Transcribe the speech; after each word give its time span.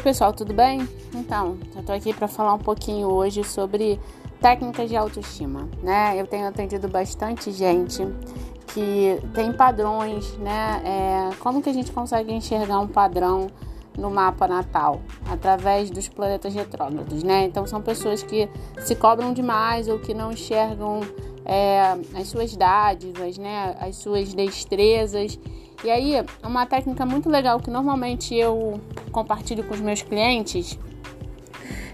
pessoal, 0.00 0.32
tudo 0.32 0.54
bem? 0.54 0.88
Então, 1.14 1.58
eu 1.76 1.82
tô 1.82 1.92
aqui 1.92 2.14
para 2.14 2.26
falar 2.26 2.54
um 2.54 2.58
pouquinho 2.58 3.08
hoje 3.08 3.44
sobre 3.44 4.00
técnicas 4.40 4.88
de 4.88 4.96
autoestima, 4.96 5.68
né? 5.82 6.18
Eu 6.20 6.26
tenho 6.26 6.46
atendido 6.48 6.88
bastante 6.88 7.52
gente 7.52 8.02
que 8.68 9.20
tem 9.34 9.52
padrões, 9.52 10.32
né? 10.38 10.80
É, 10.84 11.34
como 11.40 11.62
que 11.62 11.68
a 11.68 11.72
gente 11.72 11.92
consegue 11.92 12.32
enxergar 12.32 12.80
um 12.80 12.88
padrão 12.88 13.48
no 13.96 14.10
mapa 14.10 14.48
natal 14.48 15.00
através 15.30 15.90
dos 15.90 16.08
planetas 16.08 16.54
retrógrados, 16.54 17.22
né? 17.22 17.44
Então 17.44 17.66
são 17.66 17.80
pessoas 17.82 18.22
que 18.22 18.48
se 18.78 18.94
cobram 18.96 19.32
demais 19.32 19.88
ou 19.88 19.98
que 19.98 20.14
não 20.14 20.32
enxergam 20.32 21.00
é, 21.44 21.96
as 22.14 22.28
suas 22.28 22.56
dádivas, 22.56 23.38
né? 23.38 23.76
As 23.80 23.96
suas 23.96 24.32
destrezas 24.32 25.38
e 25.84 25.90
aí, 25.90 26.14
uma 26.44 26.64
técnica 26.64 27.04
muito 27.04 27.28
legal 27.28 27.58
que 27.58 27.68
normalmente 27.68 28.36
eu 28.36 28.80
compartilho 29.10 29.64
com 29.64 29.74
os 29.74 29.80
meus 29.80 30.00
clientes 30.00 30.78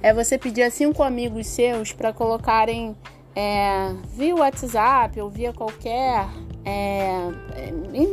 é 0.02 0.12
você 0.12 0.36
pedir 0.36 0.62
a 0.62 0.70
cinco 0.70 1.02
amigos 1.02 1.46
seus 1.46 1.92
para 1.94 2.12
colocarem 2.12 2.94
é, 3.34 3.94
via 4.14 4.36
WhatsApp 4.36 5.18
ou 5.18 5.30
via 5.30 5.54
qualquer 5.54 6.28
é, 6.64 7.30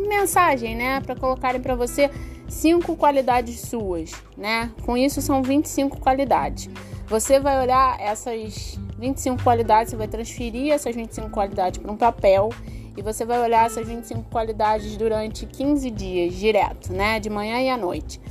mensagem, 0.07 0.75
né, 0.75 1.01
para 1.01 1.15
colocarem 1.15 1.61
para 1.61 1.75
você 1.75 2.09
cinco 2.47 2.95
qualidades 2.95 3.59
suas, 3.61 4.11
né? 4.37 4.71
Com 4.85 4.95
isso 4.95 5.21
são 5.21 5.41
25 5.41 5.99
qualidades. 5.99 6.69
Você 7.07 7.39
vai 7.39 7.61
olhar 7.61 7.99
essas 7.99 8.79
25 8.97 9.43
qualidades, 9.43 9.91
você 9.91 9.97
vai 9.97 10.07
transferir 10.07 10.73
essas 10.73 10.95
25 10.95 11.29
qualidades 11.29 11.79
para 11.79 11.91
um 11.91 11.97
papel 11.97 12.49
e 12.97 13.01
você 13.01 13.25
vai 13.25 13.39
olhar 13.41 13.65
essas 13.65 13.87
25 13.87 14.23
qualidades 14.29 14.95
durante 14.95 15.45
15 15.45 15.91
dias 15.91 16.33
direto, 16.33 16.93
né, 16.93 17.19
de 17.19 17.29
manhã 17.29 17.59
e 17.59 17.69
à 17.69 17.77
noite. 17.77 18.21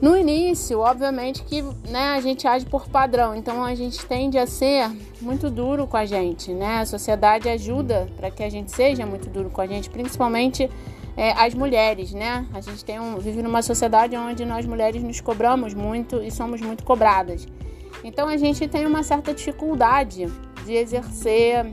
No 0.00 0.16
início, 0.16 0.80
obviamente 0.80 1.44
que 1.44 1.62
né, 1.86 2.14
a 2.16 2.20
gente 2.20 2.48
age 2.48 2.64
por 2.64 2.88
padrão, 2.88 3.34
então 3.34 3.62
a 3.62 3.74
gente 3.74 4.04
tende 4.06 4.38
a 4.38 4.46
ser 4.46 4.90
muito 5.20 5.50
duro 5.50 5.86
com 5.86 5.96
a 5.96 6.06
gente, 6.06 6.54
né? 6.54 6.78
A 6.78 6.86
sociedade 6.86 7.50
ajuda 7.50 8.08
para 8.16 8.30
que 8.30 8.42
a 8.42 8.48
gente 8.48 8.70
seja 8.70 9.04
muito 9.04 9.28
duro 9.28 9.50
com 9.50 9.60
a 9.60 9.66
gente, 9.66 9.90
principalmente 9.90 10.70
é, 11.18 11.32
as 11.32 11.52
mulheres, 11.52 12.12
né? 12.12 12.46
A 12.54 12.62
gente 12.62 12.82
tem 12.82 12.98
um, 12.98 13.18
vive 13.18 13.42
numa 13.42 13.60
sociedade 13.60 14.16
onde 14.16 14.46
nós 14.46 14.64
mulheres 14.64 15.02
nos 15.02 15.20
cobramos 15.20 15.74
muito 15.74 16.22
e 16.22 16.30
somos 16.30 16.62
muito 16.62 16.82
cobradas. 16.82 17.46
Então 18.02 18.26
a 18.26 18.38
gente 18.38 18.66
tem 18.66 18.86
uma 18.86 19.02
certa 19.02 19.34
dificuldade 19.34 20.26
de 20.64 20.72
exercer 20.72 21.66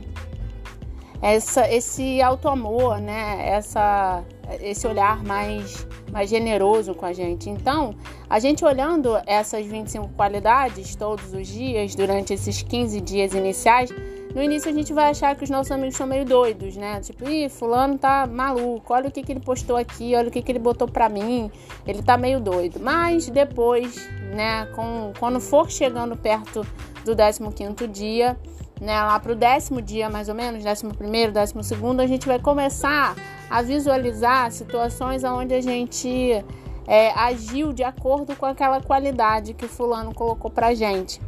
essa, 1.22 1.66
esse 1.72 2.20
auto-amor, 2.20 3.00
né? 3.00 3.48
Essa, 3.48 4.22
esse 4.60 4.86
olhar 4.86 5.24
mais, 5.24 5.86
mais 6.12 6.28
generoso 6.28 6.94
com 6.94 7.06
a 7.06 7.12
gente. 7.12 7.48
Então, 7.50 7.94
a 8.28 8.38
gente 8.38 8.64
olhando 8.64 9.18
essas 9.26 9.64
25 9.64 10.08
qualidades 10.10 10.94
todos 10.94 11.32
os 11.32 11.46
dias, 11.46 11.94
durante 11.94 12.34
esses 12.34 12.62
15 12.62 13.00
dias 13.00 13.32
iniciais, 13.32 13.90
no 14.34 14.42
início 14.42 14.70
a 14.70 14.74
gente 14.74 14.92
vai 14.92 15.10
achar 15.10 15.34
que 15.34 15.44
os 15.44 15.50
nossos 15.50 15.72
amigos 15.72 15.96
são 15.96 16.06
meio 16.06 16.24
doidos, 16.24 16.76
né? 16.76 17.00
Tipo, 17.00 17.28
ih, 17.28 17.48
fulano 17.48 17.96
tá 17.96 18.26
maluco, 18.26 18.92
olha 18.92 19.08
o 19.08 19.10
que, 19.10 19.22
que 19.22 19.32
ele 19.32 19.40
postou 19.40 19.76
aqui, 19.76 20.14
olha 20.14 20.28
o 20.28 20.30
que, 20.30 20.42
que 20.42 20.52
ele 20.52 20.58
botou 20.58 20.86
pra 20.86 21.08
mim, 21.08 21.50
ele 21.86 22.02
tá 22.02 22.18
meio 22.18 22.38
doido. 22.38 22.78
Mas 22.78 23.28
depois, 23.30 23.96
né, 24.34 24.66
com, 24.74 25.12
quando 25.18 25.40
for 25.40 25.70
chegando 25.70 26.14
perto 26.16 26.66
do 27.04 27.16
15 27.16 27.88
dia, 27.88 28.38
né, 28.78 29.02
lá 29.02 29.18
para 29.18 29.32
o 29.32 29.34
décimo 29.34 29.80
dia 29.80 30.10
mais 30.10 30.28
ou 30.28 30.34
menos, 30.34 30.62
décimo 30.62 30.94
primeiro, 30.94 31.32
décimo 31.32 31.62
segundo, 31.64 32.00
a 32.00 32.06
gente 32.06 32.26
vai 32.26 32.38
começar 32.38 33.16
a 33.48 33.62
visualizar 33.62 34.52
situações 34.52 35.24
onde 35.24 35.54
a 35.54 35.60
gente 35.60 36.44
é, 36.88 37.10
agiu 37.10 37.72
de 37.72 37.84
acordo 37.84 38.34
com 38.34 38.46
aquela 38.46 38.80
qualidade 38.80 39.52
que 39.52 39.68
fulano 39.68 40.14
colocou 40.14 40.50
para 40.50 40.74
gente. 40.74 41.20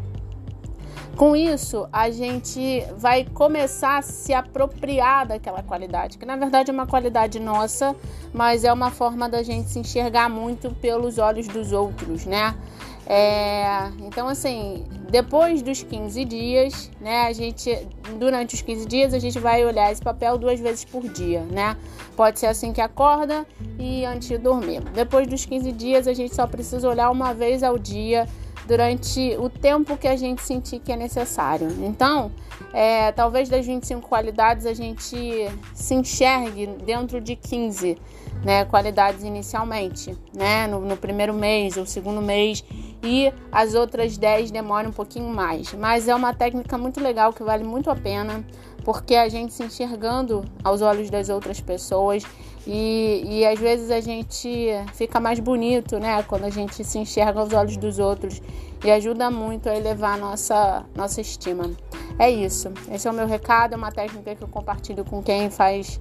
Com 1.17 1.37
isso, 1.37 1.87
a 1.93 2.09
gente 2.11 2.83
vai 2.97 3.27
começar 3.27 3.99
a 3.99 4.03
se 4.03 4.33
apropriar 4.33 5.27
daquela 5.27 5.63
qualidade, 5.63 6.17
que 6.17 6.25
na 6.25 6.35
verdade 6.35 6.71
é 6.71 6.73
uma 6.73 6.87
qualidade 6.87 7.39
nossa, 7.39 7.95
mas 8.33 8.65
é 8.65 8.73
uma 8.73 8.91
forma 8.91 9.29
da 9.29 9.43
gente 9.43 9.69
se 9.69 9.79
enxergar 9.79 10.31
muito 10.31 10.71
pelos 10.77 11.19
olhos 11.19 11.47
dos 11.47 11.73
outros, 11.73 12.25
né? 12.25 12.57
É, 13.13 13.91
então, 14.07 14.29
assim, 14.29 14.85
depois 15.11 15.63
dos 15.63 15.83
15 15.83 16.25
dias, 16.25 16.93
né, 17.01 17.23
a 17.23 17.33
gente, 17.33 17.69
durante 18.21 18.55
os 18.55 18.63
15 18.63 18.87
dias, 18.87 19.13
a 19.13 19.19
gente 19.19 19.37
vai 19.41 19.67
olhar 19.67 19.91
esse 19.91 20.01
papel 20.01 20.39
duas 20.39 20.61
vezes 20.61 20.85
por 20.85 21.03
dia, 21.09 21.41
né? 21.51 21.77
Pode 22.15 22.39
ser 22.39 22.47
assim 22.47 22.73
que 22.73 22.81
acorda 22.81 23.45
e 23.81 24.05
antes 24.05 24.29
de 24.29 24.39
dormir. 24.39 24.83
Depois 24.95 25.27
dos 25.27 25.45
15 25.45 25.73
dias, 25.73 26.07
a 26.07 26.13
gente 26.13 26.37
só 26.37 26.47
precisa 26.47 26.89
olhar 26.89 27.11
uma 27.11 27.35
vez 27.35 27.65
ao 27.65 27.77
dia 27.77 28.29
durante 28.65 29.37
o 29.41 29.51
tempo 29.51 29.97
que 29.97 30.07
a 30.07 30.15
gente 30.15 30.41
sentir 30.43 30.79
que 30.79 30.93
é 30.93 30.97
necessário. 30.97 31.67
Então, 31.81 32.31
é, 32.73 33.11
talvez 33.11 33.49
das 33.49 33.67
25 33.67 34.09
qualidades 34.09 34.67
a 34.67 34.73
gente 34.73 35.17
se 35.75 35.95
enxergue 35.95 36.69
dentro 36.85 37.21
de 37.21 37.35
15 37.35 37.99
né, 38.45 38.65
qualidades 38.65 39.23
inicialmente, 39.25 40.17
né, 40.33 40.67
no, 40.67 40.81
no 40.81 40.97
primeiro 40.97 41.35
mês 41.35 41.77
ou 41.77 41.85
segundo 41.85 42.23
mês, 42.23 42.65
e 43.03 43.33
as 43.51 43.75
outras 43.75 44.17
10 44.17 44.51
demoram 44.51 44.91
um 44.91 44.93
pouquinho 44.93 45.29
mais. 45.29 45.73
Mas 45.75 46.09
é 46.09 46.15
uma 46.15 46.35
técnica 46.35 46.77
muito 46.77 47.01
legal 47.01 47.33
que 47.33 47.43
vale 47.43 47.65
muito 47.65 47.91
a 47.91 47.97
pena, 47.97 48.45
porque 48.85 49.15
a 49.15 49.29
gente 49.29 49.53
se 49.53 49.63
enxergando 49.63 50.45
aos 50.63 50.83
olhos 50.83 51.11
das 51.11 51.29
outras 51.29 51.61
pessoas 51.61 52.25
e, 52.67 53.23
e 53.25 53.47
às 53.47 53.59
vezes 53.59 53.91
a 53.91 54.01
gente 54.01 54.69
fica 54.95 55.19
mais 55.19 55.41
bonito, 55.41 55.99
né? 55.99 56.23
Quando 56.23 56.45
a 56.45 56.51
gente 56.51 56.85
se 56.85 56.99
enxerga 56.99 57.41
aos 57.41 57.53
olhos 57.53 57.77
dos 57.77 57.99
outros 57.99 58.41
e 58.85 58.91
ajuda 58.91 59.31
muito 59.31 59.69
a 59.69 59.77
elevar 59.77 60.15
a 60.15 60.17
nossa, 60.17 60.85
nossa 60.95 61.21
estima. 61.21 61.71
É 62.19 62.31
isso. 62.31 62.71
Esse 62.93 63.09
é 63.09 63.11
o 63.11 63.15
meu 63.15 63.27
recado, 63.27 63.75
é 63.75 63.77
uma 63.77 63.91
técnica 63.91 64.35
que 64.35 64.43
eu 64.43 64.49
compartilho 64.49 65.05
com 65.05 65.23
quem 65.23 65.51
faz. 65.51 66.01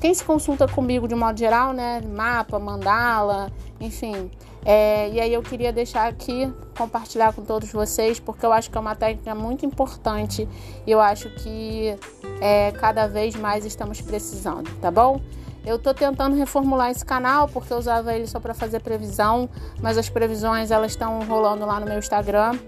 Quem 0.00 0.14
se 0.14 0.24
consulta 0.24 0.68
comigo 0.68 1.08
de 1.08 1.14
modo 1.14 1.38
geral, 1.38 1.72
né? 1.72 2.00
Mapa, 2.00 2.58
mandala, 2.58 3.50
enfim. 3.80 4.30
É, 4.64 5.08
e 5.10 5.20
aí 5.20 5.32
eu 5.32 5.42
queria 5.42 5.72
deixar 5.72 6.08
aqui, 6.08 6.52
compartilhar 6.76 7.32
com 7.32 7.42
todos 7.42 7.70
vocês, 7.72 8.20
porque 8.20 8.44
eu 8.44 8.52
acho 8.52 8.70
que 8.70 8.76
é 8.76 8.80
uma 8.80 8.94
técnica 8.94 9.34
muito 9.34 9.64
importante 9.64 10.48
e 10.86 10.90
eu 10.90 11.00
acho 11.00 11.30
que 11.30 11.96
é, 12.40 12.72
cada 12.72 13.06
vez 13.06 13.34
mais 13.36 13.64
estamos 13.64 14.00
precisando, 14.00 14.70
tá 14.80 14.90
bom? 14.90 15.20
Eu 15.64 15.78
tô 15.78 15.92
tentando 15.92 16.36
reformular 16.36 16.90
esse 16.90 17.04
canal 17.04 17.48
porque 17.48 17.72
eu 17.72 17.78
usava 17.78 18.14
ele 18.14 18.26
só 18.26 18.40
para 18.40 18.54
fazer 18.54 18.80
previsão, 18.80 19.48
mas 19.80 19.98
as 19.98 20.08
previsões 20.08 20.70
elas 20.70 20.92
estão 20.92 21.20
rolando 21.24 21.66
lá 21.66 21.78
no 21.78 21.86
meu 21.86 21.98
Instagram. 21.98 22.58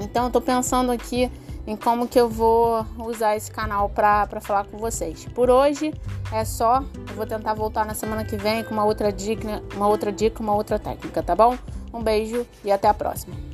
Então 0.00 0.24
eu 0.24 0.30
tô 0.30 0.40
pensando 0.40 0.90
aqui 0.90 1.30
em 1.66 1.76
como 1.76 2.06
que 2.06 2.18
eu 2.18 2.28
vou 2.28 2.84
usar 2.98 3.36
esse 3.36 3.50
canal 3.50 3.88
para 3.88 4.40
falar 4.40 4.64
com 4.66 4.78
vocês. 4.78 5.24
Por 5.34 5.50
hoje 5.50 5.92
é 6.32 6.44
só. 6.44 6.82
Eu 7.08 7.14
vou 7.14 7.26
tentar 7.26 7.54
voltar 7.54 7.84
na 7.86 7.94
semana 7.94 8.24
que 8.24 8.36
vem 8.36 8.64
com 8.64 8.72
uma 8.72 8.84
outra 8.84 9.12
dica, 9.12 9.62
uma 9.74 9.88
outra 9.88 10.12
dica, 10.12 10.42
uma 10.42 10.54
outra 10.54 10.78
técnica, 10.78 11.22
tá 11.22 11.34
bom? 11.34 11.56
Um 11.92 12.02
beijo 12.02 12.46
e 12.64 12.72
até 12.72 12.88
a 12.88 12.94
próxima. 12.94 13.53